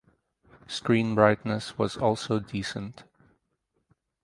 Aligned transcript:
Screen 0.65 1.13
brightness 1.13 1.77
was 1.77 1.95
also 1.95 2.39
decent. 2.39 3.03